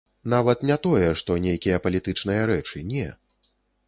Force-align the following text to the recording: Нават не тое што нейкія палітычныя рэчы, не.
Нават 0.33 0.63
не 0.69 0.77
тое 0.85 1.09
што 1.19 1.35
нейкія 1.43 1.79
палітычныя 1.85 2.47
рэчы, 2.53 2.81
не. 2.95 3.05